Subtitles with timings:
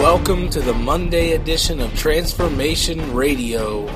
[0.00, 3.86] Welcome to the Monday edition of Transformation Radio.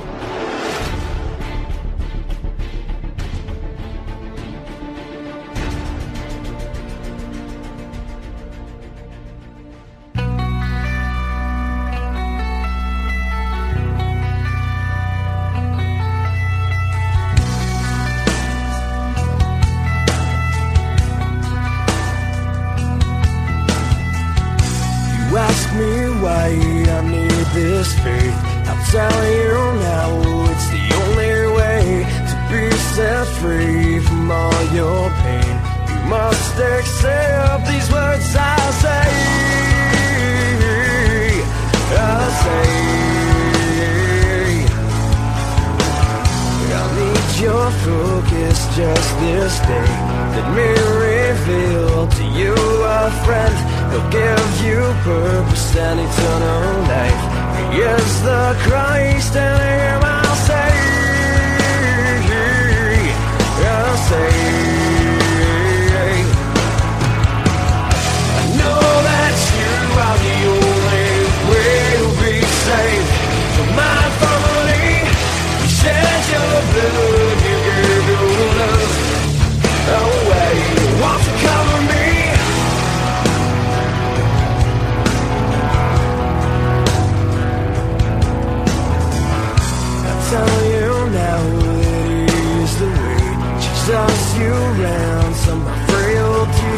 [90.35, 90.91] Tell you
[91.23, 92.47] now that He
[92.81, 93.23] the way.
[93.65, 96.77] Jesus, you ransom my frailty.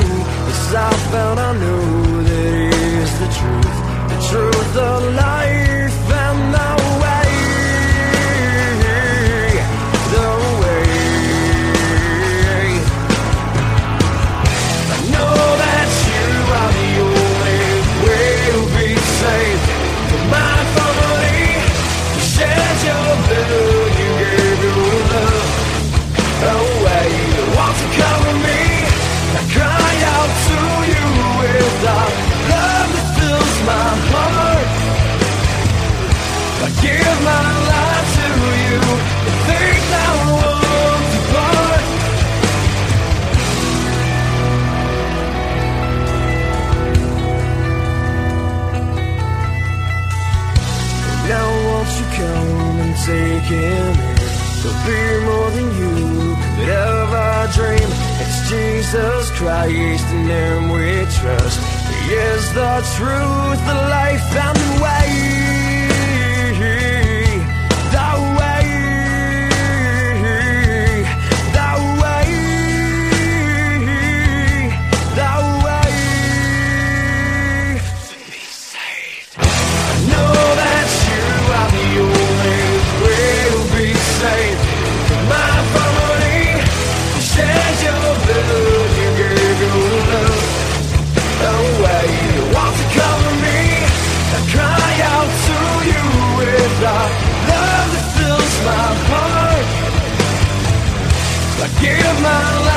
[0.50, 1.84] As I found, I know
[2.28, 3.78] that He is the truth,
[4.12, 5.75] the truth, the life,
[57.56, 57.88] dream.
[58.20, 61.58] It's Jesus Christ, in him we trust.
[61.88, 65.55] He is the truth, the life, and the way.
[101.80, 102.75] Give my life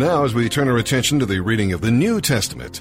[0.00, 2.80] And now, as we turn our attention to the reading of the New Testament,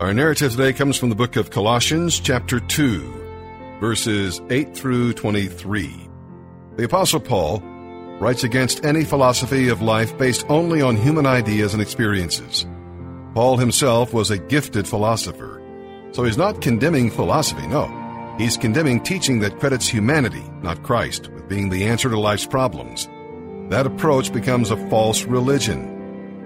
[0.00, 6.10] our narrative today comes from the book of Colossians, chapter 2, verses 8 through 23.
[6.76, 7.60] The Apostle Paul
[8.20, 12.66] writes against any philosophy of life based only on human ideas and experiences.
[13.32, 15.58] Paul himself was a gifted philosopher,
[16.10, 17.88] so he's not condemning philosophy, no.
[18.36, 23.08] He's condemning teaching that credits humanity, not Christ, with being the answer to life's problems.
[23.70, 25.91] That approach becomes a false religion.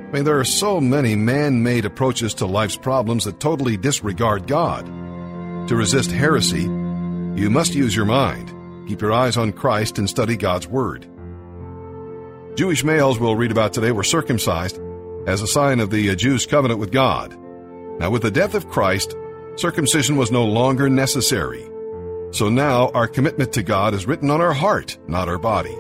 [0.07, 4.47] I mean, there are so many man made approaches to life's problems that totally disregard
[4.47, 4.87] God.
[5.67, 10.37] To resist heresy, you must use your mind, keep your eyes on Christ, and study
[10.37, 11.09] God's Word.
[12.55, 14.81] Jewish males we'll read about today were circumcised
[15.27, 17.37] as a sign of the uh, Jews' covenant with God.
[17.99, 19.17] Now, with the death of Christ,
[19.57, 21.69] circumcision was no longer necessary.
[22.31, 25.77] So now our commitment to God is written on our heart, not our body.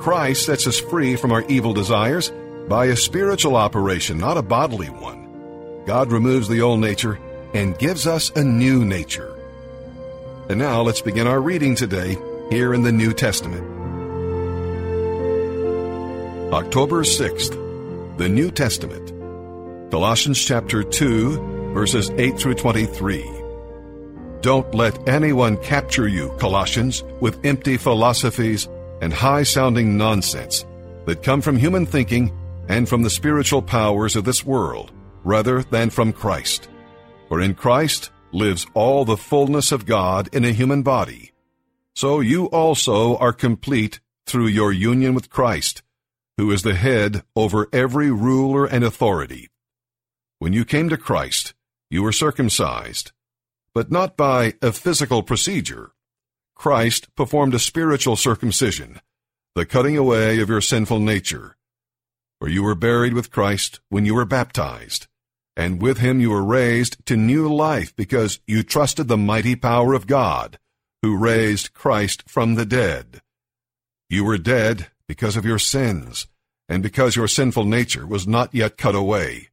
[0.00, 2.30] Christ sets us free from our evil desires
[2.68, 5.84] by a spiritual operation, not a bodily one.
[5.86, 7.18] God removes the old nature
[7.52, 9.36] and gives us a new nature.
[10.48, 12.16] And now let's begin our reading today
[12.50, 13.62] here in the New Testament.
[16.52, 19.10] October 6th, the New Testament.
[19.90, 23.30] Colossians chapter 2, verses 8 through 23.
[24.40, 28.68] Don't let anyone capture you, Colossians, with empty philosophies
[29.00, 30.64] and high sounding nonsense
[31.06, 32.32] that come from human thinking
[32.68, 36.68] and from the spiritual powers of this world, rather than from Christ.
[37.28, 41.32] For in Christ lives all the fullness of God in a human body.
[41.94, 45.82] So you also are complete through your union with Christ,
[46.36, 49.50] who is the head over every ruler and authority.
[50.38, 51.54] When you came to Christ,
[51.90, 53.12] you were circumcised,
[53.72, 55.92] but not by a physical procedure.
[56.54, 59.00] Christ performed a spiritual circumcision,
[59.54, 61.56] the cutting away of your sinful nature.
[62.40, 65.06] For you were buried with Christ when you were baptized,
[65.56, 69.94] and with him you were raised to new life because you trusted the mighty power
[69.94, 70.58] of God,
[71.02, 73.22] who raised Christ from the dead.
[74.08, 76.26] You were dead because of your sins,
[76.68, 79.48] and because your sinful nature was not yet cut away.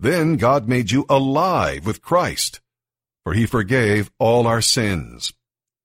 [0.00, 2.60] Then God made you alive with Christ,
[3.24, 5.32] for he forgave all our sins.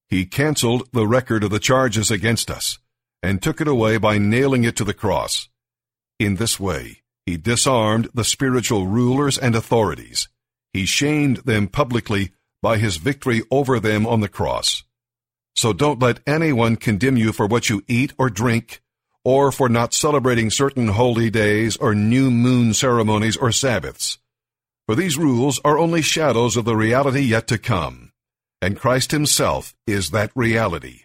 [0.10, 2.80] He canceled the record of the charges against us,
[3.22, 5.48] and took it away by nailing it to the cross.
[6.20, 10.28] In this way, he disarmed the spiritual rulers and authorities.
[10.74, 14.84] He shamed them publicly by his victory over them on the cross.
[15.56, 18.82] So don't let anyone condemn you for what you eat or drink,
[19.24, 24.18] or for not celebrating certain holy days or new moon ceremonies or Sabbaths.
[24.86, 28.12] For these rules are only shadows of the reality yet to come,
[28.62, 31.02] and Christ himself is that reality.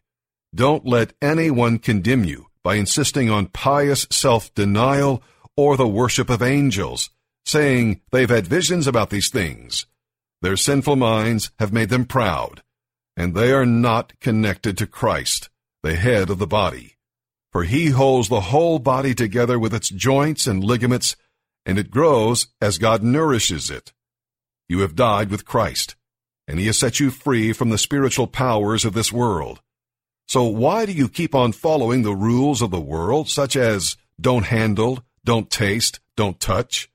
[0.55, 5.23] Don't let anyone condemn you by insisting on pious self-denial
[5.57, 7.11] or the worship of angels,
[7.45, 9.87] saying they've had visions about these things.
[10.43, 12.63] Their sinful minds have made them proud,
[13.17, 15.51] and they are not connected to Christ,
[15.83, 16.97] the head of the body.
[17.53, 21.15] For he holds the whole body together with its joints and ligaments,
[21.65, 23.93] and it grows as God nourishes it.
[24.69, 25.95] You have died with Christ,
[26.49, 29.61] and he has set you free from the spiritual powers of this world.
[30.27, 34.47] So why do you keep on following the rules of the world, such as don't
[34.47, 36.91] handle, don't taste, don't touch?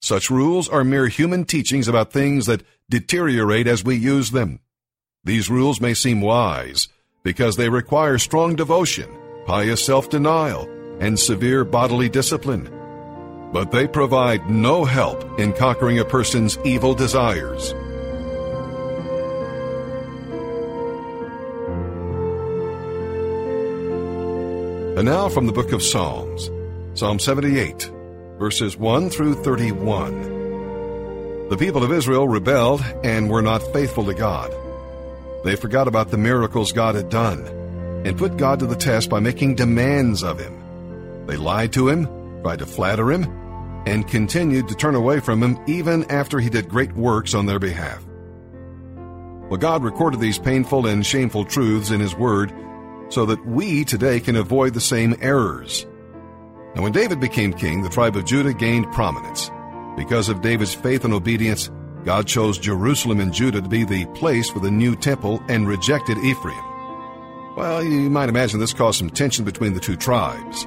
[0.00, 4.60] Such rules are mere human teachings about things that deteriorate as we use them.
[5.24, 6.88] These rules may seem wise
[7.22, 9.10] because they require strong devotion,
[9.46, 10.68] pious self-denial,
[11.00, 12.70] and severe bodily discipline.
[13.52, 17.74] But they provide no help in conquering a person's evil desires.
[25.00, 26.50] And now from the book of Psalms,
[26.92, 27.90] Psalm 78,
[28.38, 31.48] verses 1 through 31.
[31.48, 34.52] The people of Israel rebelled and were not faithful to God.
[35.42, 37.46] They forgot about the miracles God had done
[38.04, 41.24] and put God to the test by making demands of him.
[41.24, 42.04] They lied to him,
[42.42, 43.24] tried to flatter him,
[43.86, 47.58] and continued to turn away from him even after he did great works on their
[47.58, 48.04] behalf.
[49.48, 52.52] Well, God recorded these painful and shameful truths in his word
[53.10, 55.86] so that we today can avoid the same errors.
[56.74, 59.50] Now, when David became king, the tribe of Judah gained prominence.
[59.96, 61.70] Because of David's faith and obedience,
[62.04, 66.16] God chose Jerusalem and Judah to be the place for the new temple and rejected
[66.18, 66.64] Ephraim.
[67.56, 70.66] Well, you might imagine this caused some tension between the two tribes.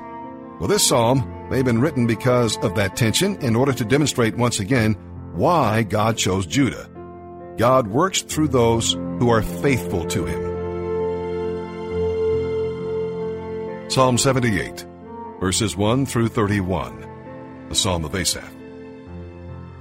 [0.60, 4.38] Well, this psalm may have been written because of that tension in order to demonstrate
[4.38, 4.94] once again
[5.34, 6.90] why God chose Judah.
[7.58, 10.53] God works through those who are faithful to him.
[13.90, 14.88] Psalm 78,
[15.40, 18.50] verses 1 through 31, the Psalm of Asaph.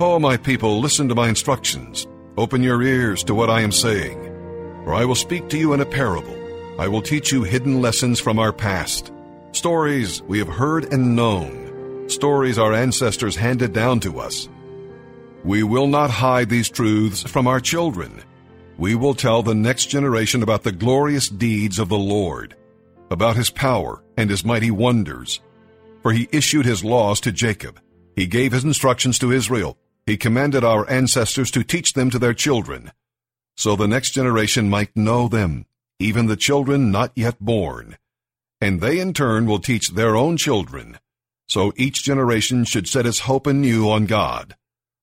[0.01, 2.07] O my people, listen to my instructions.
[2.37, 4.21] Open your ears to what I am saying.
[4.85, 6.37] For I will speak to you in a parable.
[6.79, 9.13] I will teach you hidden lessons from our past.
[9.53, 12.09] Stories we have heard and known.
[12.11, 14.49] Stories our ancestors handed down to us.
[15.45, 18.23] We will not hide these truths from our children.
[18.77, 22.57] We will tell the next generation about the glorious deeds of the Lord
[23.13, 25.41] about his power and his mighty wonders.
[26.03, 27.81] For he issued his laws to Jacob.
[28.17, 29.79] He gave his instructions to Israel.
[30.07, 32.91] He commanded our ancestors to teach them to their children,
[33.57, 35.67] so the next generation might know them,
[35.99, 37.97] even the children not yet born.
[38.61, 40.99] And they in turn will teach their own children.
[41.49, 44.57] So each generation should set its hope anew on God,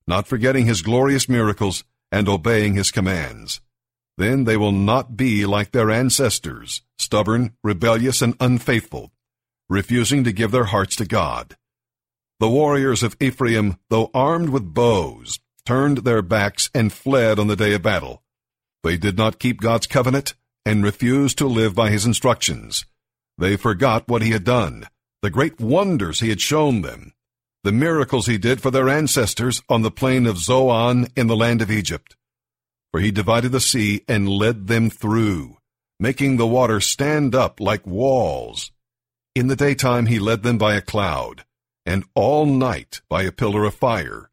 [0.08, 3.62] not forgetting his glorious miracles and obeying his commands.
[4.20, 9.14] Then they will not be like their ancestors, stubborn, rebellious, and unfaithful.
[9.70, 11.56] refusing to give their hearts to God.
[12.40, 17.56] The warriors of Ephraim, though armed with bows, turned their backs and fled on the
[17.56, 18.24] day of battle.
[18.84, 20.34] They did not keep God's covenant
[20.66, 22.86] and refused to live by his instructions.
[23.38, 24.88] They forgot what he had done,
[25.22, 27.14] the great wonders he had shown them,
[27.64, 31.62] the miracles he did for their ancestors on the plain of Zoan in the land
[31.62, 32.16] of Egypt.
[32.92, 35.58] For he divided the sea and led them through,
[36.00, 38.72] making the water stand up like walls.
[39.36, 41.46] In the daytime he led them by a cloud,
[41.86, 44.30] and all night by a pillar of fire.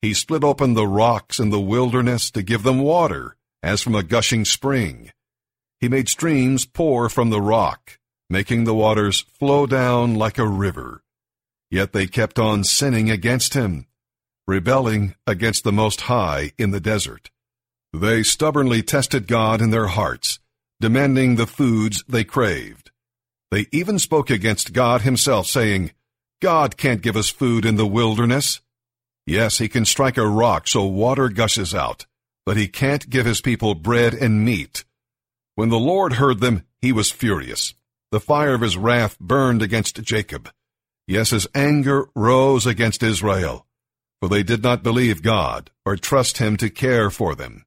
[0.00, 4.02] He split open the rocks in the wilderness to give them water, as from a
[4.02, 5.12] gushing spring.
[5.78, 11.02] He made streams pour from the rock, making the waters flow down like a river.
[11.70, 13.86] Yet they kept on sinning against him,
[14.46, 17.30] rebelling against the Most High in the desert.
[17.92, 20.38] They stubbornly tested God in their hearts,
[20.80, 22.90] demanding the foods they craved.
[23.50, 25.92] They even spoke against God himself, saying,
[26.40, 28.62] God can't give us food in the wilderness.
[29.26, 32.06] Yes, he can strike a rock so water gushes out,
[32.46, 34.84] but he can't give his people bread and meat.
[35.54, 37.74] When the Lord heard them, he was furious.
[38.10, 40.50] The fire of his wrath burned against Jacob.
[41.06, 43.66] Yes, his anger rose against Israel,
[44.20, 47.64] for they did not believe God or trust him to care for them.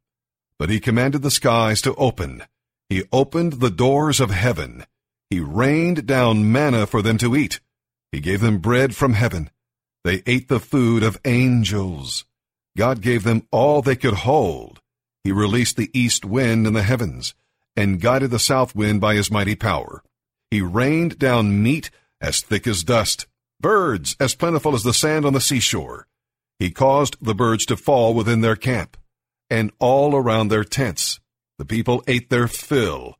[0.57, 2.43] But he commanded the skies to open.
[2.89, 4.85] He opened the doors of heaven.
[5.29, 7.59] He rained down manna for them to eat.
[8.11, 9.49] He gave them bread from heaven.
[10.03, 12.25] They ate the food of angels.
[12.77, 14.79] God gave them all they could hold.
[15.23, 17.33] He released the east wind in the heavens
[17.75, 20.03] and guided the south wind by his mighty power.
[20.51, 21.89] He rained down meat
[22.21, 23.25] as thick as dust,
[23.59, 26.07] birds as plentiful as the sand on the seashore.
[26.59, 28.95] He caused the birds to fall within their camp
[29.49, 31.19] and all around their tents.
[31.57, 33.15] The people ate their fill.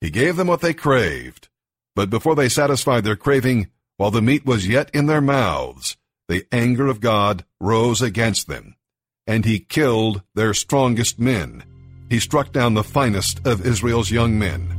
[0.00, 1.48] He gave them what they craved.
[1.94, 5.96] But before they satisfied their craving, while the meat was yet in their mouths,
[6.28, 8.76] the anger of God rose against them,
[9.26, 11.64] and he killed their strongest men.
[12.08, 14.76] He struck down the finest of Israel's young men.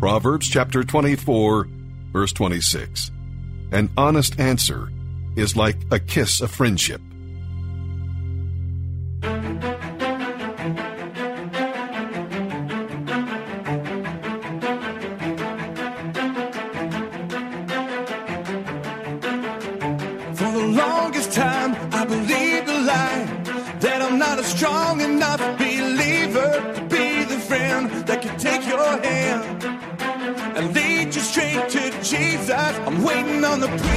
[0.00, 1.68] Proverbs chapter 24,
[2.12, 3.10] verse 26.
[3.72, 4.88] An honest answer
[5.36, 7.00] is like a kiss of friendship.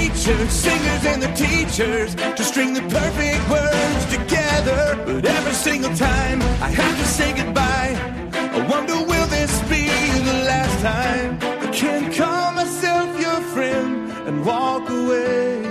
[0.09, 4.97] Preachers, singers, and the teachers to string the perfect words together.
[5.05, 7.95] But every single time I have to say goodbye,
[8.33, 9.87] I wonder will this be
[10.29, 15.61] the last time I can call myself your friend and walk away.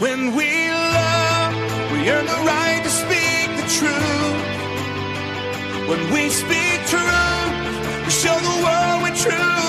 [0.00, 1.54] When we love,
[1.92, 4.44] we earn the right to speak the truth.
[5.88, 9.67] When we speak truth, we show the world we truly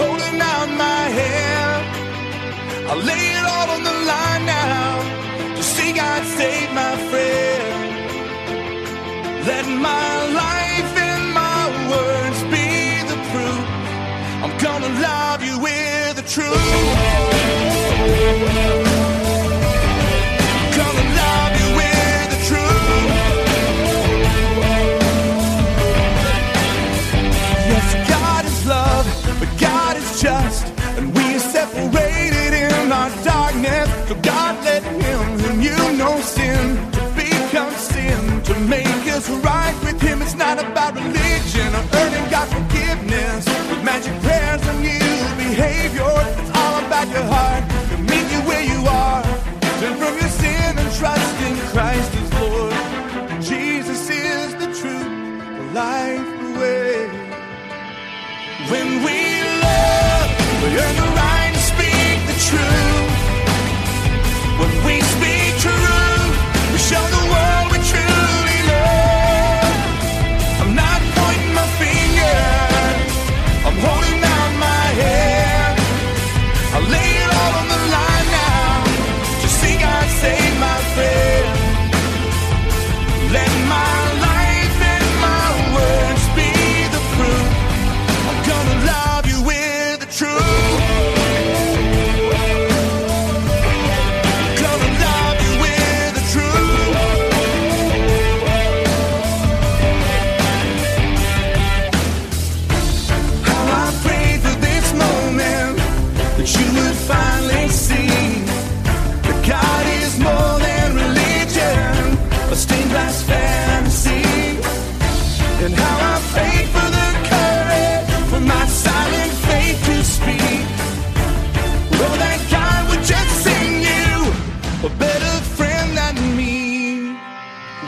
[0.00, 1.84] holding out my hand.
[2.90, 7.74] I'll lay it all on the line now to see God save my friend.
[9.50, 10.12] Let my
[10.44, 12.66] life and my words be
[13.10, 13.64] the proof.
[14.44, 16.54] I'm gonna love you with the truth.
[39.28, 40.22] Us right with Him.
[40.22, 43.46] It's not about religion or earning God's forgiveness
[43.84, 46.04] magic prayers and new behavior.
[46.38, 47.73] It's all about your heart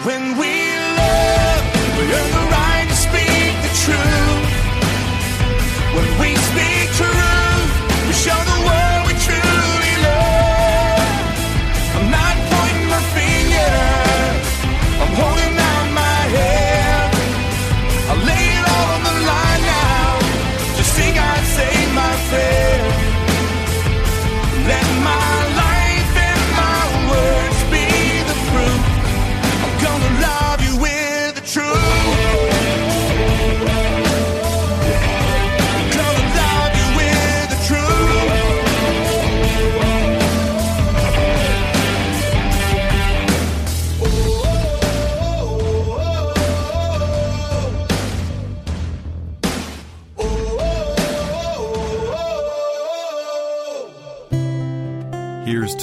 [0.07, 0.53] When we
[1.03, 1.63] love,
[1.99, 4.47] we earn the right to speak the truth.
[5.97, 6.36] When we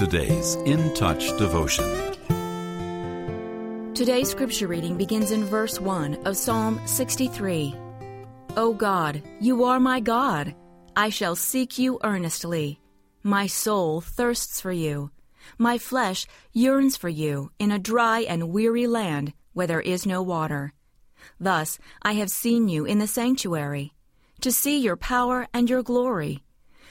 [0.03, 1.85] today's In Touch devotion.
[3.93, 7.73] Today's scripture reading begins in verse 1 of Psalm 63.
[8.57, 10.55] O God, you are my God.
[10.97, 12.81] I shall seek you earnestly.
[13.23, 15.09] My soul thirsts for you.
[15.57, 20.21] My flesh yearns for you in a dry and weary land where there is no
[20.21, 20.73] water.
[21.39, 23.93] Thus I have seen you in the sanctuary,
[24.41, 26.43] to see your power and your glory.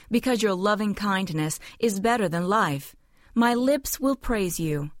[0.09, 2.95] Because your loving kindness is better than life,
[3.35, 4.91] my lips will praise you.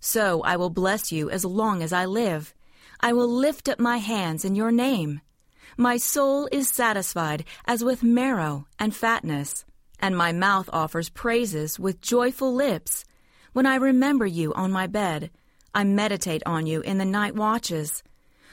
[0.00, 2.54] So I will bless you as long as I live.
[3.00, 5.20] I will lift up my hands in your name.
[5.76, 9.64] My soul is satisfied as with marrow and fatness,
[9.98, 13.04] and my mouth offers praises with joyful lips.
[13.52, 15.30] When I remember you on my bed,
[15.74, 18.02] I meditate on you in the night watches.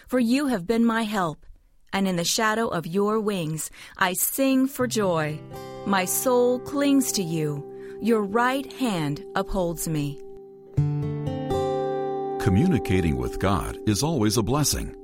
[0.07, 1.45] For you have been my help,
[1.93, 5.39] and in the shadow of your wings I sing for joy.
[5.85, 7.70] My soul clings to you.
[8.03, 10.19] Your right hand upholds me.
[12.39, 14.95] Communicating with God is always a blessing.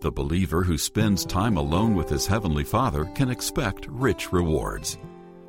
[0.00, 4.98] The believer who spends time alone with his Heavenly Father can expect rich rewards.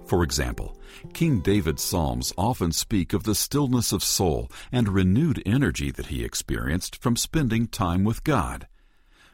[0.06, 0.78] For example,
[1.12, 6.24] King David's Psalms often speak of the stillness of soul and renewed energy that he
[6.24, 8.68] experienced from spending time with God.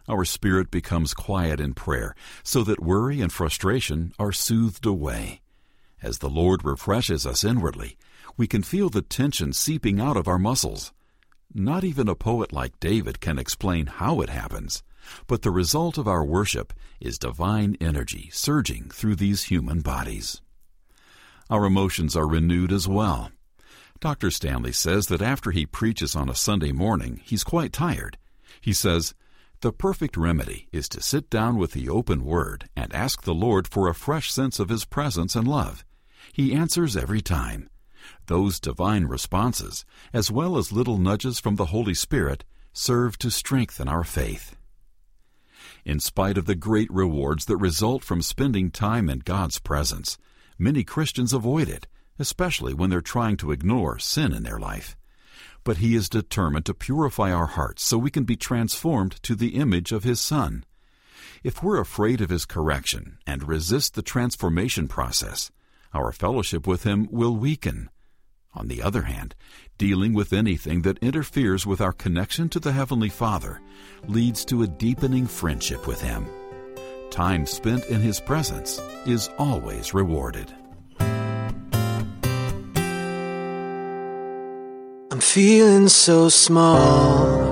[0.07, 5.41] Our spirit becomes quiet in prayer so that worry and frustration are soothed away.
[6.01, 7.97] As the Lord refreshes us inwardly,
[8.37, 10.93] we can feel the tension seeping out of our muscles.
[11.53, 14.83] Not even a poet like David can explain how it happens,
[15.25, 20.41] but the result of our worship is divine energy surging through these human bodies.
[21.49, 23.31] Our emotions are renewed as well.
[23.99, 24.29] Dr.
[24.29, 28.17] Stanley says that after he preaches on a Sunday morning, he's quite tired.
[28.61, 29.15] He says,
[29.61, 33.67] The perfect remedy is to sit down with the open Word and ask the Lord
[33.67, 35.83] for a fresh sense of His presence and love.
[36.37, 37.67] He answers every time.
[38.27, 43.87] Those divine responses, as well as little nudges from the Holy Spirit, serve to strengthen
[43.87, 44.55] our faith.
[45.83, 50.19] In spite of the great rewards that result from spending time in God's presence,
[50.59, 51.87] many Christians avoid it,
[52.19, 54.95] especially when they're trying to ignore sin in their life.
[55.63, 59.55] But He is determined to purify our hearts so we can be transformed to the
[59.55, 60.65] image of His Son.
[61.43, 65.49] If we're afraid of His correction and resist the transformation process,
[65.93, 67.89] our fellowship with Him will weaken.
[68.53, 69.35] On the other hand,
[69.77, 73.61] dealing with anything that interferes with our connection to the Heavenly Father
[74.07, 76.25] leads to a deepening friendship with Him.
[77.11, 80.51] Time spent in His presence is always rewarded.
[85.09, 87.47] I'm feeling so small.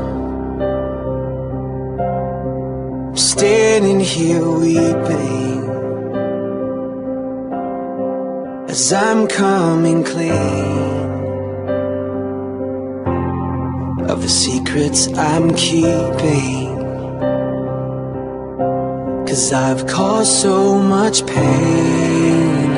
[3.16, 5.55] Standing here weeping
[8.76, 11.08] as I'm coming clean
[14.12, 16.76] of the secrets I'm keeping.
[19.28, 22.70] Cause I've caused so much pain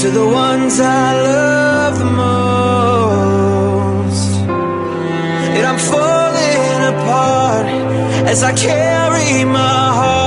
[0.00, 4.32] to the ones I love the most.
[5.56, 7.66] And I'm falling apart
[8.32, 10.25] as I carry my heart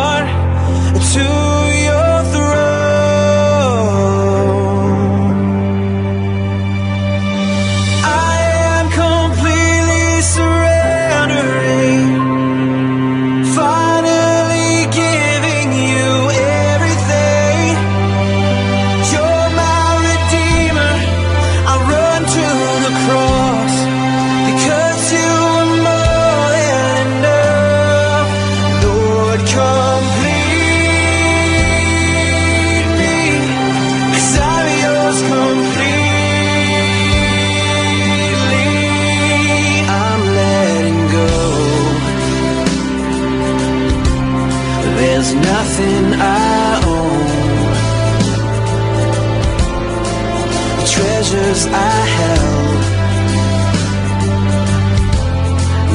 [51.30, 51.78] Treasures I
[52.18, 52.82] held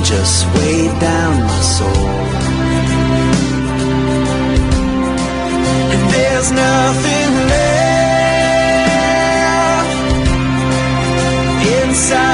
[0.04, 2.10] just weighed down my soul.
[5.92, 7.84] And there's nothing left
[11.82, 12.33] inside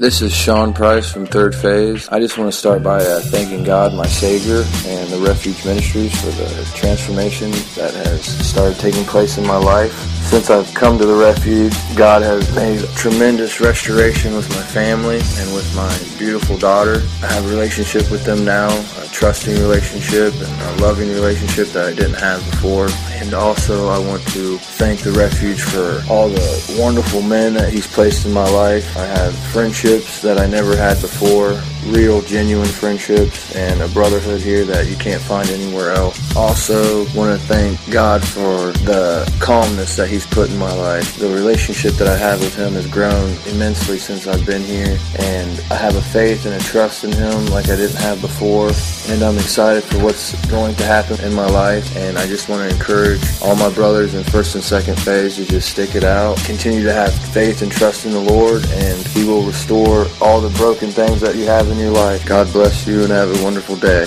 [0.00, 2.08] This is Sean Price from Third Phase.
[2.08, 6.18] I just want to start by uh, thanking God, my Savior, and the Refuge Ministries
[6.18, 9.92] for the transformation that has started taking place in my life.
[10.24, 15.52] Since I've come to the Refuge, God has made tremendous restoration with my family and
[15.52, 17.02] with my beautiful daughter.
[17.22, 21.86] I have a relationship with them now, a trusting relationship and a loving relationship that
[21.86, 22.88] I didn't have before.
[23.14, 27.86] And also, I want to thank the Refuge for all the wonderful men that He's
[27.86, 28.96] placed in my life.
[28.96, 34.64] I have friendships that I never had before, real, genuine friendships, and a brotherhood here
[34.64, 36.18] that you can't find anywhere else.
[36.36, 41.18] Also, want to thank God for the calmness that He's put in my life.
[41.18, 45.60] The relationship that I have with Him has grown immensely since I've been here, and
[45.70, 48.70] I have a faith and a trust in Him like I didn't have before.
[49.08, 52.68] And I'm excited for what's going to happen in my life, and I just want
[52.68, 56.36] to encourage all my brothers in first and second phase to just stick it out,
[56.44, 60.56] continue to have faith and trust in the Lord, and He will restore all the
[60.56, 62.24] broken things that you have in your life.
[62.24, 64.06] God bless you and have a wonderful day.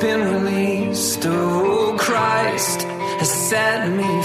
[0.00, 1.26] Been released.
[1.26, 2.82] Oh, Christ
[3.20, 4.19] has set me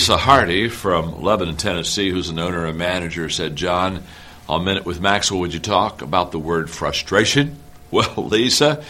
[0.00, 4.02] Lisa Hardy from Lebanon, Tennessee, who's an owner and manager, said, John,
[4.48, 7.58] on Minute with Maxwell, would you talk about the word frustration?
[7.90, 8.82] Well, Lisa,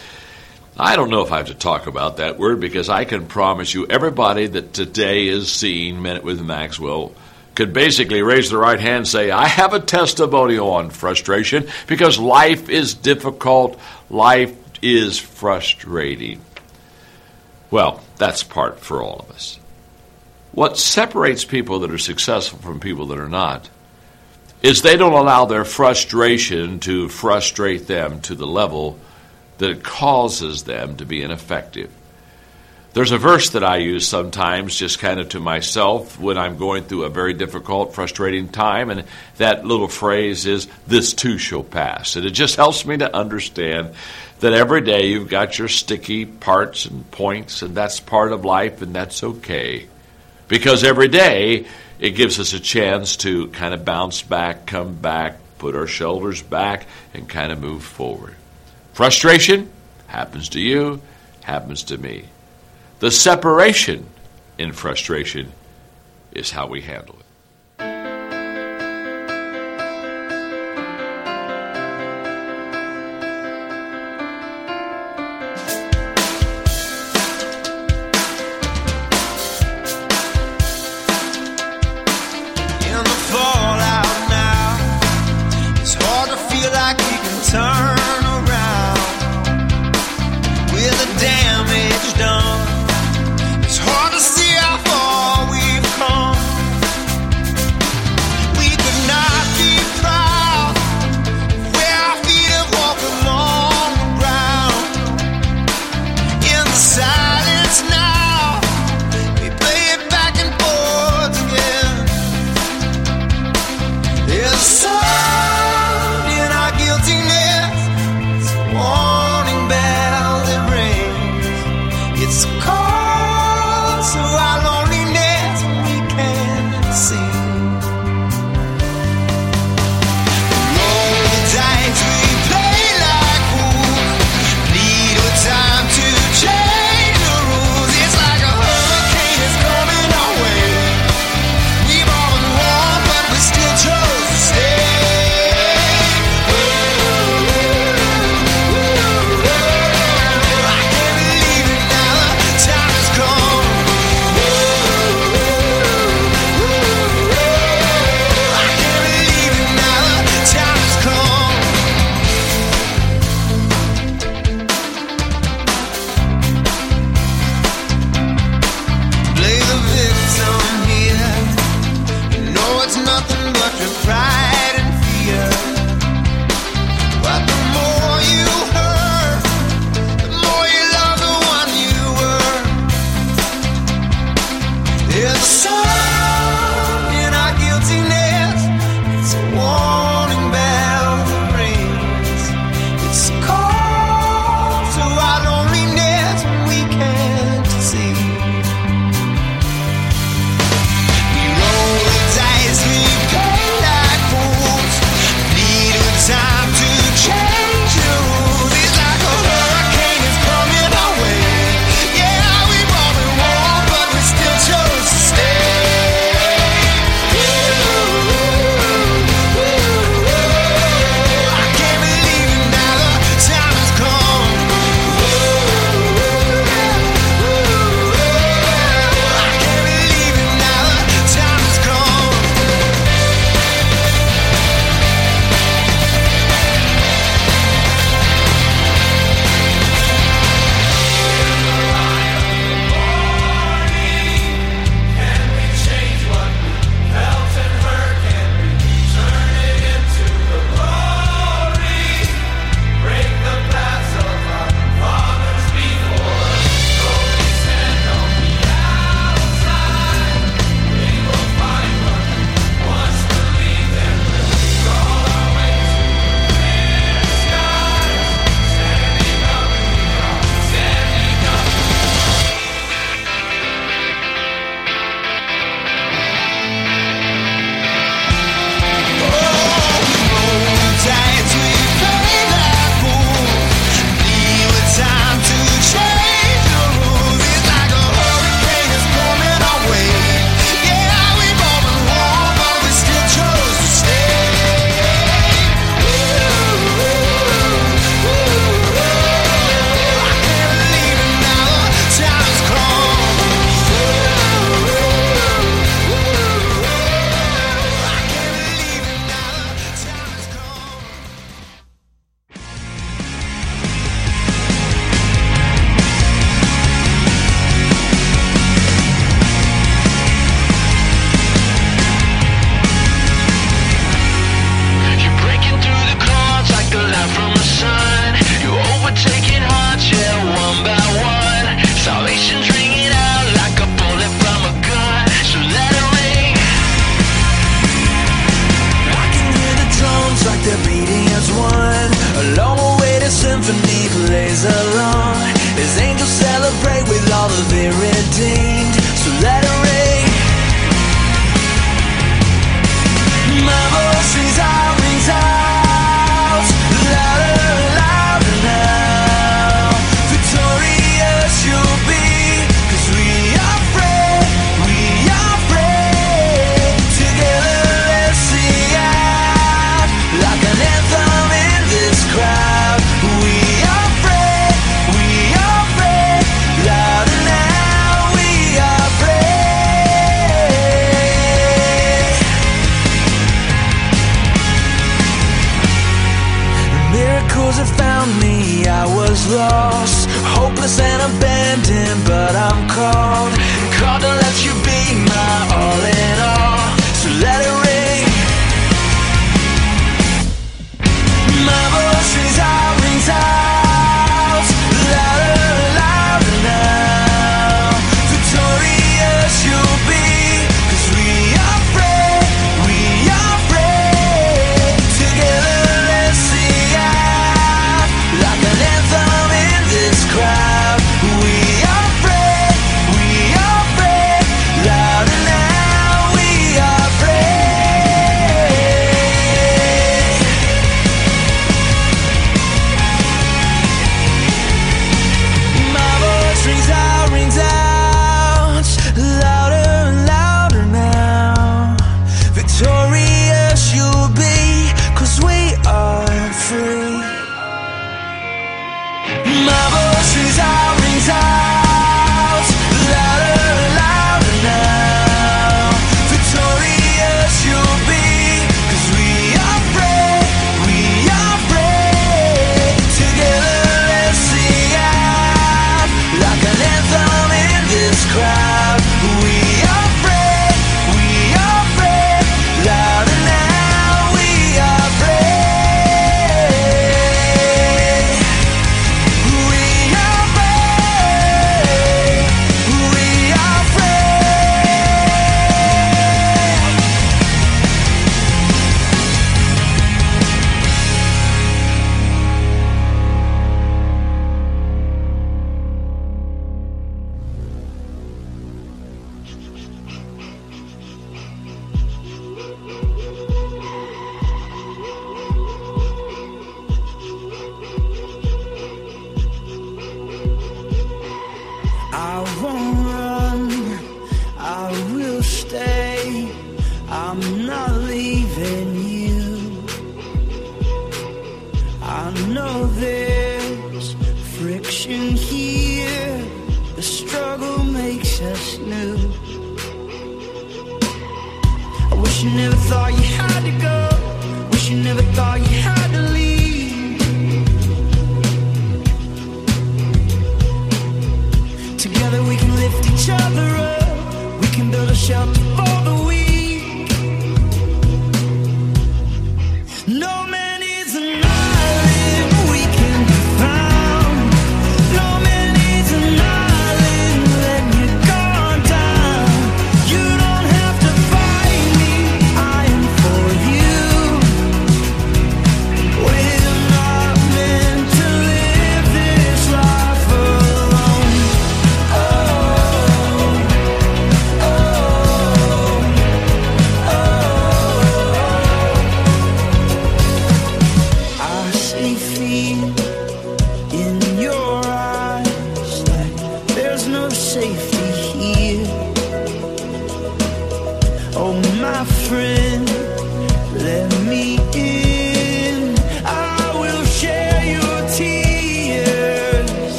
[0.77, 3.73] I don't know if I have to talk about that word because I can promise
[3.73, 7.11] you everybody that today is seeing Minute with Maxwell
[7.55, 12.19] could basically raise their right hand and say, I have a testimonial on frustration because
[12.19, 13.77] life is difficult,
[14.09, 16.39] life is frustrating.
[17.69, 19.59] Well, that's part for all of us.
[20.53, 23.69] What separates people that are successful from people that are not
[24.61, 28.99] is they don't allow their frustration to frustrate them to the level
[29.57, 31.91] that it causes them to be ineffective.
[32.93, 36.83] There's a verse that I use sometimes just kind of to myself when I'm going
[36.83, 39.05] through a very difficult, frustrating time, and
[39.37, 42.17] that little phrase is, This too shall pass.
[42.17, 43.93] And it just helps me to understand
[44.41, 48.81] that every day you've got your sticky parts and points, and that's part of life,
[48.81, 49.87] and that's okay.
[50.51, 51.65] Because every day
[51.97, 56.41] it gives us a chance to kind of bounce back, come back, put our shoulders
[56.41, 58.35] back, and kind of move forward.
[58.91, 59.71] Frustration
[60.07, 61.01] happens to you,
[61.39, 62.25] happens to me.
[62.99, 64.07] The separation
[64.57, 65.53] in frustration
[66.33, 67.25] is how we handle it.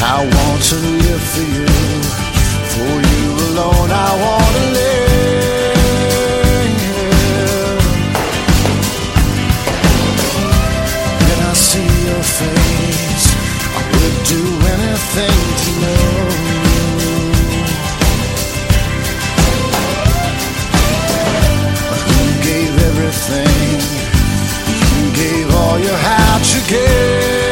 [0.00, 1.66] I want to live for you,
[2.72, 3.90] for you alone.
[3.90, 5.02] I want to live.
[11.26, 13.26] When I see your face,
[13.74, 14.42] I would do
[14.74, 16.06] anything to know
[16.46, 16.86] you.
[22.48, 23.80] Gave everything,
[24.94, 27.47] you gave all you had to give.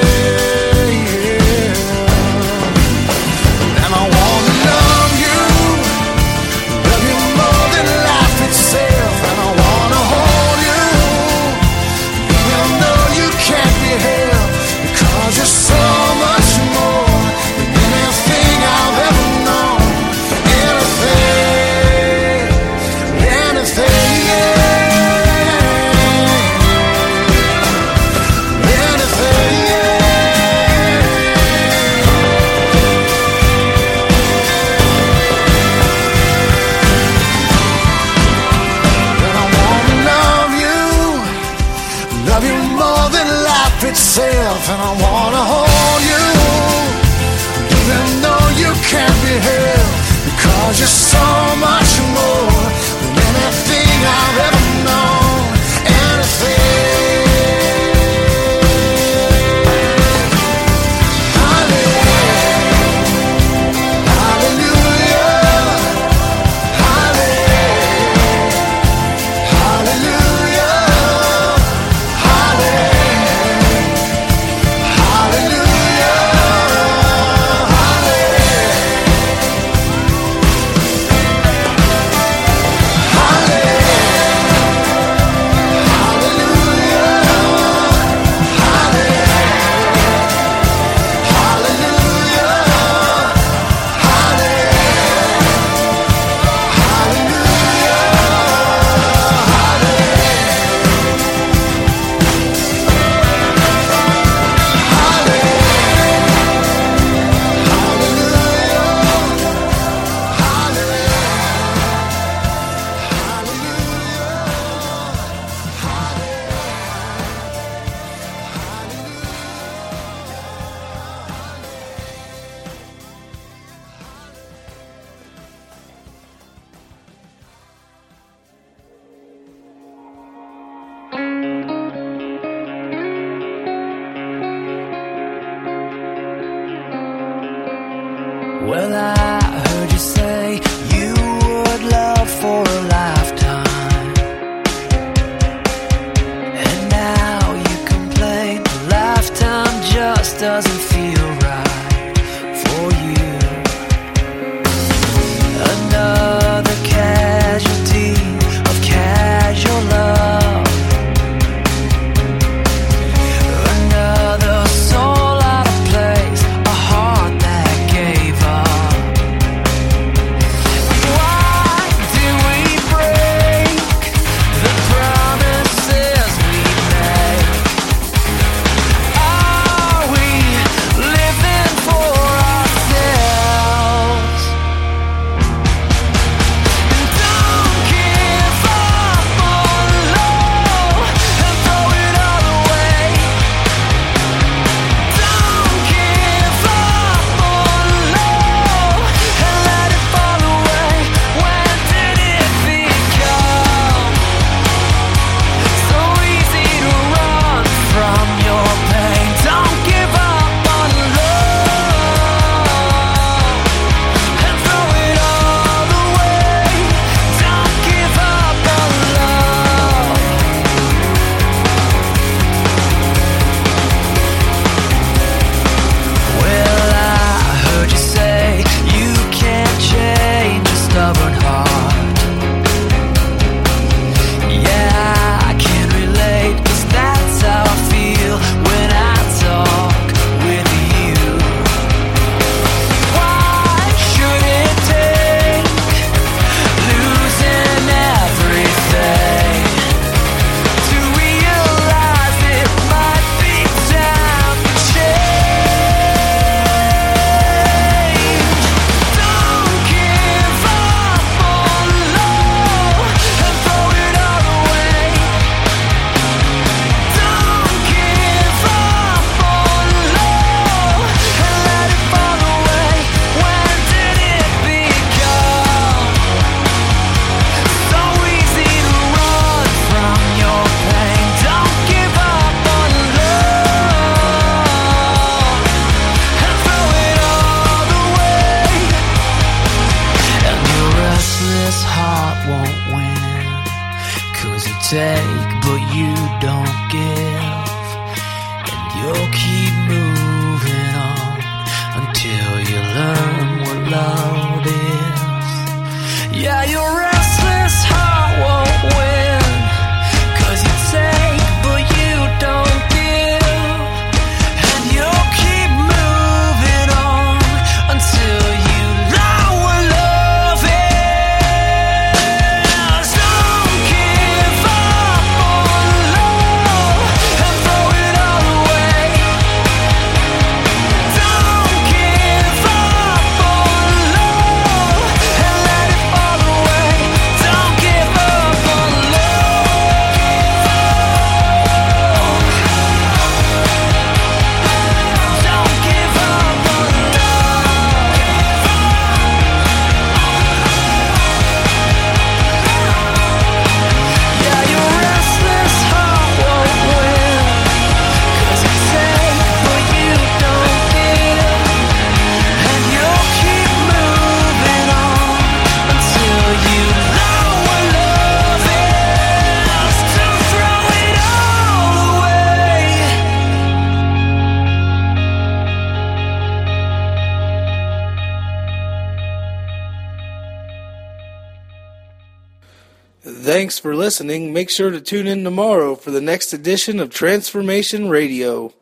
[383.66, 384.52] Thanks for listening.
[384.52, 388.72] Make sure to tune in tomorrow for the next edition of Transformation Radio.